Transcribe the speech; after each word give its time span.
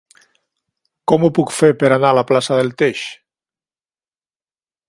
Com 1.11 1.25
ho 1.27 1.29
puc 1.39 1.53
fer 1.57 1.69
per 1.83 1.91
anar 1.97 2.11
a 2.13 2.17
la 2.21 2.25
plaça 2.31 2.59
del 2.63 2.75
Teix? 2.83 3.07